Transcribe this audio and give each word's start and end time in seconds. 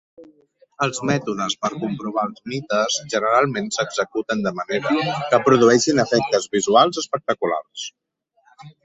Els 0.83 0.99
mètodes 1.09 1.55
per 1.65 1.69
comprovar 1.83 2.23
els 2.29 2.41
mites 2.53 2.97
generalment 3.15 3.69
s'executen 3.77 4.41
de 4.47 4.55
manera 4.61 4.95
que 5.35 5.41
produeixin 5.49 6.03
efectes 6.05 6.49
visuals 6.57 7.03
espectaculars. 7.03 7.85